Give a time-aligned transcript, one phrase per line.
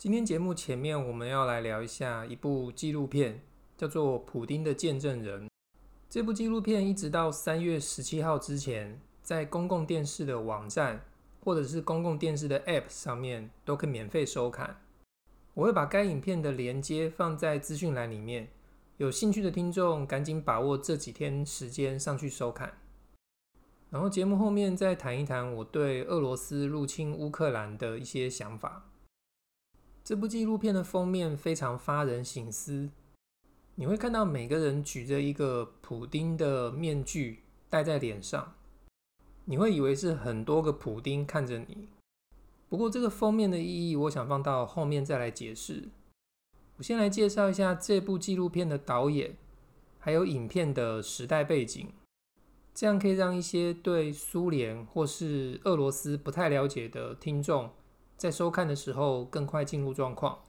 [0.00, 3.38] 今天节目前面我们要来聊一下一部纪录片，
[3.76, 5.44] 叫做《普丁的见证人》。
[6.08, 11.04] 这部纪录片一直到三月十七号之前，在公共电视的网站
[11.44, 14.80] 或者是公共电视的 App 上面都可以免费收看。
[15.52, 18.48] 我会把该影片的连接放在资讯栏里面，
[18.96, 22.72] 有兴趣的听众赶紧把握这几天时间上去收看。
[23.90, 28.86] 然后节目后面再谈一谈我对俄罗斯入侵乌克兰的一些想法。
[30.10, 32.90] 这部纪录片的封面非常发人省思，
[33.76, 38.54] 你会看到每个人举着一个普丁的面具戴在脸上，
[39.44, 41.86] 你会以为是很多个普丁看着你。
[42.68, 45.84] 不过这个封面的意义，我想放到后面再来解释。
[46.78, 49.36] 我先来介绍一下这部纪录片的导演，
[50.00, 51.86] 还有影片的时代背景，
[52.74, 57.70] 这样可以让一些对苏联或是俄罗斯不太了解的听众。
[58.20, 60.40] 在收看的时候更快进入状况。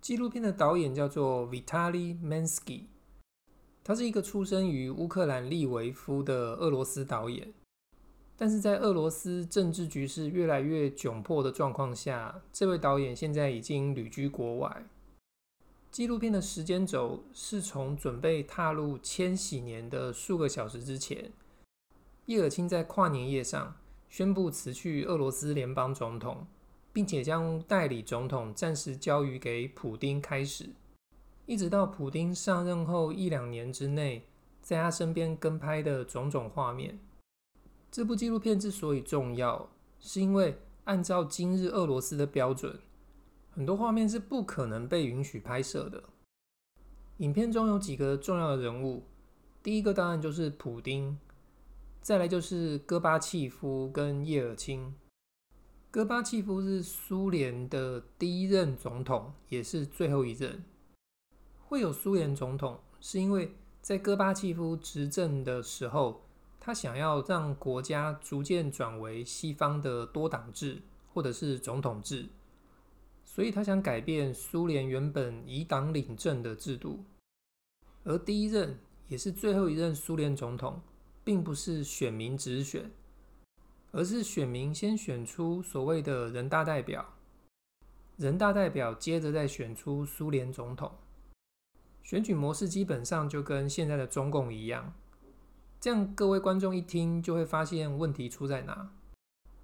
[0.00, 2.86] 纪录片的导演叫做 Vitaly Mensky，
[3.84, 7.52] 他是一个出生于乌克兰利维夫的俄罗斯导演，
[8.36, 14.86] 但是在俄罗斯政治局势越来越窘迫的状况下，这位导演现在已经旅居国外。
[15.92, 21.30] 纪录片的时间轴是从准备踏入千禧年的数个小时之前，
[22.26, 23.76] 叶尔钦在跨年夜上。
[24.10, 26.44] 宣布辞去俄罗斯联邦总统，
[26.92, 30.70] 并且将代理总统暂时交予给普丁开始，
[31.46, 34.26] 一直到普丁上任后一两年之内，
[34.60, 36.98] 在他身边跟拍的种种画面。
[37.88, 42.80] 这部纪录片之所以重要，是因为按照今日俄罗斯的标准，
[43.52, 46.02] 很多画面是不可能被允许拍摄的。
[47.18, 49.04] 影片中有几个重要的人物，
[49.62, 51.16] 第一个当然就是普丁。
[52.02, 54.94] 再来就是戈巴契夫跟叶尔钦。
[55.90, 60.64] 戈巴契夫是苏联的第一任总统，也是最后一任。
[61.58, 66.22] 会有苏联总统，是因为在戈巴契夫执政的时候，
[66.58, 70.80] 他想要让国家逐渐转为西方的多党制
[71.12, 72.28] 或者是总统制，
[73.24, 77.04] 所以他想改变苏联原本以党领政的制度。
[78.04, 78.78] 而第一任
[79.08, 80.80] 也是最后一任苏联总统。
[81.30, 82.90] 并不是选民直选，
[83.92, 87.14] 而是选民先选出所谓的人大代表，
[88.16, 90.90] 人大代表接着再选出苏联总统。
[92.02, 94.92] 选举模式基本上就跟现在的中共一样。
[95.78, 98.90] 这样各位观众一听就会发现问题出在哪，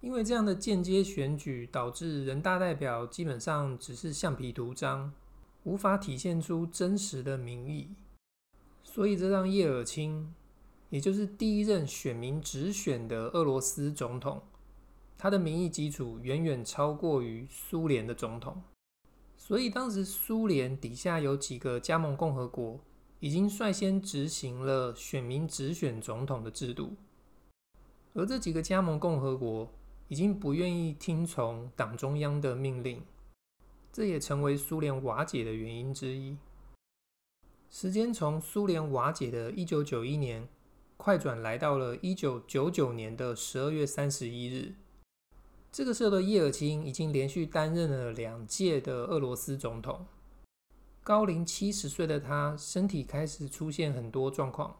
[0.00, 5.12] 因为这样的间接选举导致人大代表基本上只是橡皮图章，
[5.64, 7.88] 无法体现出真实的民意，
[8.84, 10.32] 所以这让叶尔钦。
[10.90, 14.40] 也就是第一任选民直选的俄罗斯总统，
[15.18, 18.62] 他的民意基础远远超过于苏联的总统，
[19.36, 22.80] 所以当时苏联底下有几个加盟共和国
[23.20, 26.96] 已经率先执行了选民直选总统的制度，
[28.14, 29.70] 而这几个加盟共和国
[30.08, 33.02] 已经不愿意听从党中央的命令，
[33.92, 36.38] 这也成为苏联瓦解的原因之一。
[37.68, 40.48] 时间从苏联瓦解的一九九一年。
[40.98, 44.74] 快转来到了一九九九年的十二月三十一日，
[45.70, 50.04] 这个时候的叶尔钦已经连续担任了两届的俄罗斯总统。
[51.04, 54.76] 高龄七十岁的他，身体开始出现很多状况，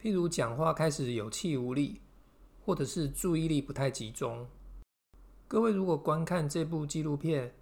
[0.00, 2.00] 譬如讲话开始有气无力，
[2.64, 4.46] 或者是注意力不太集中。
[5.48, 7.52] 各位如果观看这部纪录片，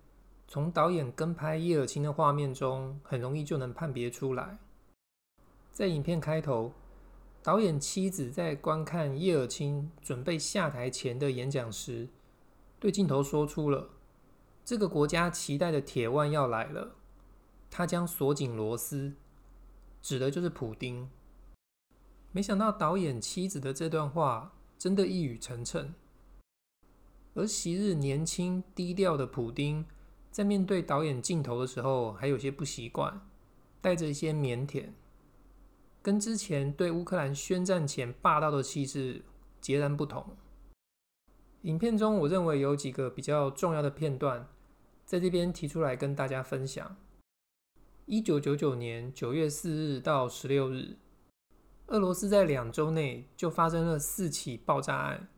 [0.46, 4.58] 从导演跟拍叶尔钦的画面中，很容易就能判别出来。
[5.72, 6.70] 在影片开头。
[7.44, 12.08] 导演妻子在观看叶尔钦准备下台前的演讲时，
[12.80, 13.90] 对镜头说出了
[14.64, 16.94] ：“这个国家期待的铁腕要来了，
[17.70, 19.12] 他将锁紧螺丝，
[20.00, 21.10] 指的就是普丁。”
[22.32, 25.88] 没想到导演妻子的这段话真的一语成谶，
[27.34, 29.84] 而昔日年轻低调的普丁，
[30.30, 33.20] 在面对导演镜头的时候，还有些不习惯，
[33.82, 34.88] 带着一些腼腆。
[36.04, 39.22] 跟之前对乌克兰宣战前霸道的气势
[39.58, 40.36] 截然不同。
[41.62, 44.46] 影片中，我认为有几个比较重要的片段，
[45.06, 46.94] 在这边提出来跟大家分享。
[48.04, 50.98] 一九九九年九月四日到十六日，
[51.86, 55.28] 俄罗斯在两周内就发生了四起爆炸案，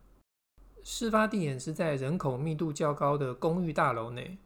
[0.83, 4.37] 事发地点是在人口密度较高的公寓大楼内。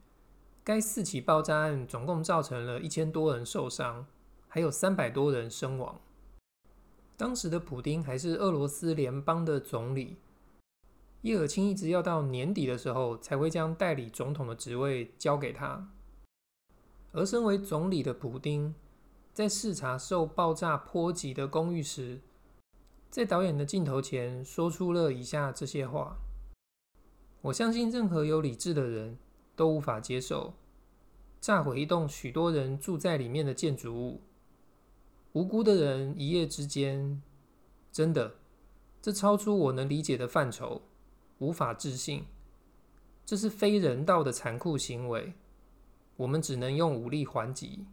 [0.63, 4.05] 该四起爆炸案总共造成了一千多人受伤，
[4.47, 5.99] 还有三百多人身亡。
[7.21, 10.17] 当时的普丁还是俄罗斯联邦的总理，
[11.21, 15.87] 叶尔钦一直要到年底的时候才会将代理总统的职位交给他。
[17.11, 18.73] 而身为总理的普丁，
[19.35, 22.21] 在视察受爆炸波及的公寓时，
[23.11, 26.17] 在导演的镜头前说出了以下这些话
[27.41, 29.19] ：“我相信任何有理智的人
[29.55, 30.55] 都无法接受
[31.39, 34.21] 炸毁一栋许多人住在里面的建筑物，
[35.33, 37.21] 无辜的人一夜之间，
[37.91, 38.35] 真的，
[39.01, 40.81] 这超出我能理解的范畴，
[41.39, 42.25] 无法置信，
[43.25, 45.33] 这是非人道的残酷行为。”
[46.17, 47.87] 我们只能用武力还击。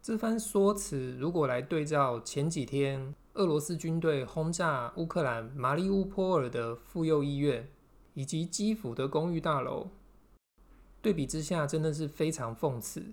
[0.00, 7.70] 这番说辞，如果来对照前几天俄罗斯军队轰炸乌克兰马里乌波尔的妇幼医院
[8.14, 9.86] 以及基辅的公寓大楼，
[11.00, 13.12] 对比之下，真的是非常讽刺。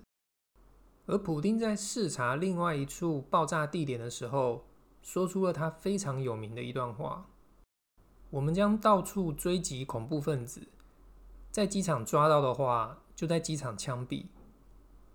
[1.10, 4.64] 而普丁在视察另外一处爆炸地点的时候，
[5.02, 7.28] 说出了他非常有名的一段话
[8.30, 10.68] ：“我们将到处追击恐怖分子，
[11.50, 14.24] 在机场抓到的话。”就在机场枪毙。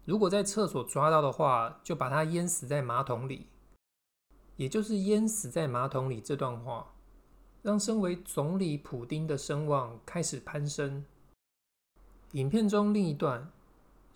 [0.03, 3.47] 如果在厕所抓到的话，就把他淹死在马桶里。
[4.57, 6.93] 也就是淹死在马桶里这段话，
[7.63, 11.03] 让身为总理普丁的声望开始攀升。
[12.33, 13.51] 影片中另一段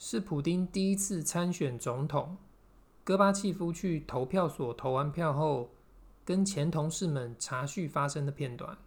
[0.01, 2.37] 是普丁第一次参选总统，
[3.03, 5.71] 戈巴契夫去投票所投完票后，
[6.23, 8.77] 跟前同事们茶叙发生的片段。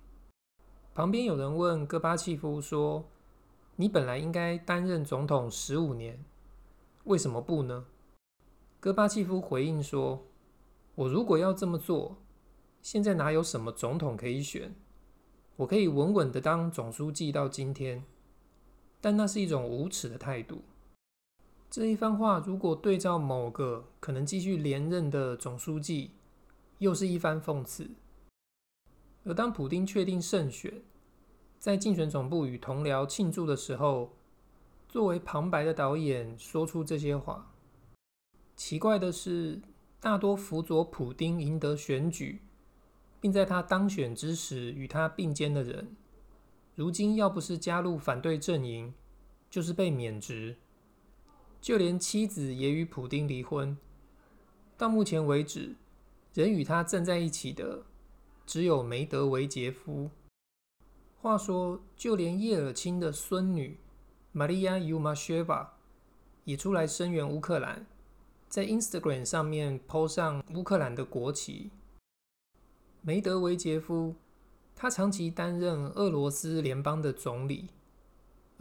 [0.94, 3.04] 旁边有人问戈巴契夫说，
[3.76, 6.24] 你本来应该担任总统十五年，
[7.04, 7.84] 为什么不呢？
[8.80, 10.24] 戈巴契夫回应说
[10.96, 12.16] ：“我如果要这么做，
[12.80, 14.74] 现在哪有什么总统可以选？
[15.56, 18.02] 我可以稳稳的当总书记到今天，
[19.02, 20.62] 但那是一种无耻的态度。”
[21.72, 26.10] 这一番话如果对照某个可能继续连任的总书记，
[26.76, 27.90] 又是一番讽刺。
[29.24, 30.82] 而当普丁确定胜选，
[31.58, 34.12] 在竞选总部与同僚庆祝的时候，
[34.86, 37.50] 作为旁白的导演说出这些话。
[38.54, 39.58] 奇怪的是，
[39.98, 42.42] 大多辅佐普丁赢得选举，
[43.18, 45.96] 并在他当选之时与他并肩的人，
[46.74, 48.92] 如今要不是加入反对阵营，
[49.48, 50.58] 就是被免职。
[51.62, 53.78] 就连妻子也与普丁离婚。
[54.76, 55.76] 到目前为止，
[56.34, 57.84] 仍与他站在一起的，
[58.44, 60.10] 只有梅德韦杰夫。
[61.20, 63.78] 话说，就连叶尔钦的孙女
[64.32, 65.74] 玛利亚·尤玛谢娃
[66.42, 67.86] 也出来声援乌克兰，
[68.48, 71.70] 在 Instagram 上面 po 上乌克兰的国旗。
[73.02, 74.16] 梅德韦杰夫，
[74.74, 77.68] 他长期担任俄罗斯联邦的总理，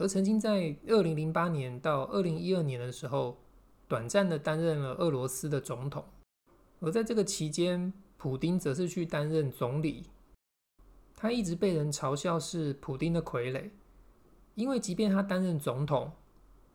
[0.02, 3.38] 而曾经在二零零八年到二零一二年的时候，
[3.86, 6.04] 短暂的担任了俄罗斯的总统。
[6.80, 10.06] 而在这个期间，普丁则是去担任总理。
[11.14, 13.70] 他一直被人嘲笑是普丁的傀儡，
[14.56, 16.10] 因为即便他担任总统，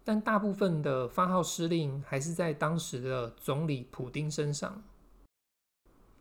[0.06, 4.82] 但大部分的发号施令还是在当时的总理普丁身上。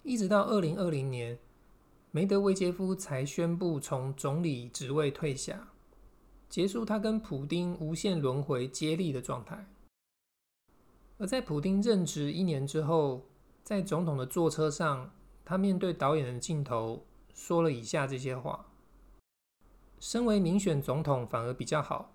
[0.02, 1.38] 一直到二零二零年，
[2.10, 5.68] 梅德韦杰夫才宣布从总理职位退下，
[6.48, 9.66] 结束他跟普丁无限轮回接力的状态。
[11.18, 13.22] 而在普丁任职一年之后，
[13.64, 15.10] 在总统的座车上，
[15.44, 17.04] 他面对导演的镜头。
[17.34, 18.66] 说了以下这些话：
[20.00, 22.14] 身为民选总统反而比较好，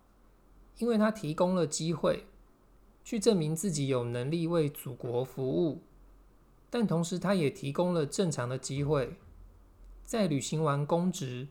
[0.79, 2.25] 因为他提供了机会
[3.03, 5.83] 去证明自己有能力为祖国服务，
[6.71, 9.15] 但同时他也提供了正常的机会，
[10.03, 11.47] 在履行完公职、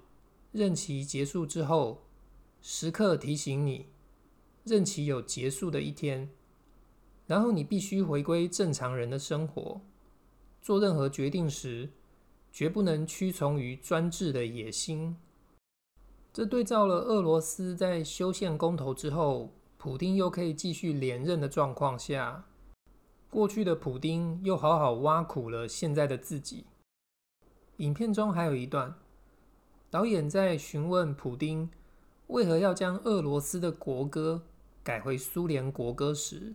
[0.50, 2.02] 任期结束之后，
[2.60, 3.86] 时刻提醒你
[4.64, 6.30] 任期有结束的一天，
[7.26, 9.80] 然后你必须回归正常人的生活，
[10.60, 11.90] 做任何决定时。
[12.52, 15.16] 绝不能屈从于专制的野心。
[16.32, 22.44] 这对照了俄罗斯在修宪公投之后，普丁又可以继续连任的状况下，
[23.30, 26.64] 过去的普丁又好好挖苦了现在的自己。
[27.76, 28.96] 影片中还有一段，
[29.88, 31.70] 导演在询问普丁
[32.30, 34.42] 为何要将俄罗斯的国歌
[34.84, 36.54] 改回苏联国歌时，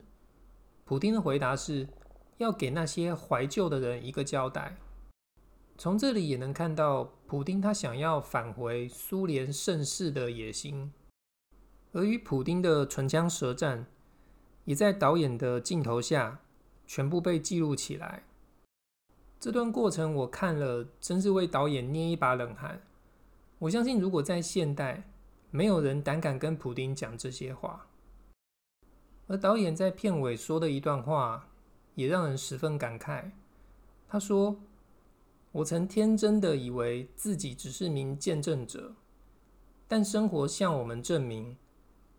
[0.86, 1.90] 普丁的回答是
[2.38, 4.78] 要给那些怀旧的人一个交代。
[5.78, 10.94] 从这里也能看到，普丁他想要返回苏联盛世的野心，
[11.92, 13.86] 而与普丁的唇枪舌战，
[14.64, 16.40] 也在导演的镜头下
[16.88, 18.24] 全部被记录起来。
[19.38, 22.82] 这段过程我看了，真是为导演捏一把冷汗。
[23.60, 25.04] 我相信，如果在现代，
[25.52, 27.88] 没有人胆敢跟普丁讲这些话。
[29.28, 31.50] 而导演在片尾说的一段话，
[31.96, 33.32] 也让人十分感慨。
[34.08, 34.58] 他说。
[35.56, 38.94] 我曾天真的以为自己只是名见证者，
[39.88, 41.56] 但生活向我们证明，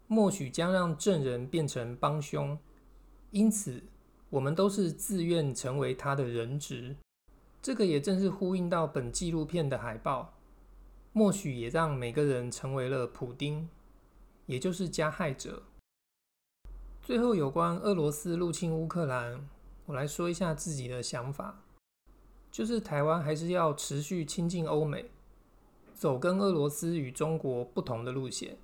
[0.06, 2.58] 默许将让证人变成帮凶，
[3.32, 3.82] 因此
[4.30, 6.96] 我们都是自愿成为他的人质。
[7.60, 10.32] 这个也正是呼应到本纪录片的海报，
[11.16, 13.70] 默许也让每个人成为了普丁，
[14.44, 15.62] 也就是加害者。
[17.02, 19.48] 最后，有关俄罗斯入侵乌克兰，
[19.86, 21.62] 我来说一下自己的想法，
[22.52, 25.10] 就是台湾还是要持续亲近欧美。
[25.94, 28.58] 走跟俄罗斯与中国不同的路线，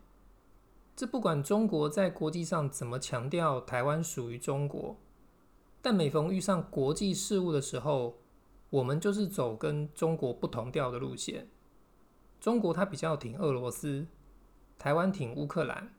[0.95, 4.99] 这不管中国在国际上怎么强调台湾属于中国，
[5.81, 8.19] 但每逢遇上国际事务的时候，
[8.69, 11.49] 我们就是走跟中国不同调的路线。
[12.43, 14.05] 中国它比较挺俄罗斯，
[14.77, 15.95] 台湾挺乌克兰。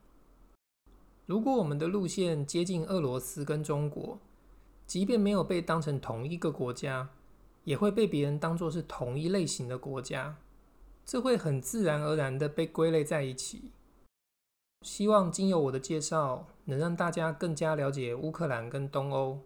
[1.25, 4.19] 如果我们的路线接近俄罗斯跟中国，
[4.85, 7.12] 即便没有被当成同一个国家，
[7.63, 10.35] 也会被别人当作是同一类型的国家。
[11.05, 13.71] 这会很自然而然的被归类在一起。
[14.81, 19.39] 希望经由我的介绍，能让大家更加了解乌克兰跟东欧。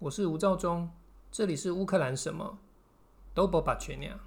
[0.00, 0.90] 我是吴兆忠，
[1.32, 2.58] 这里是乌克兰什么
[3.32, 4.18] 都不把全鸟。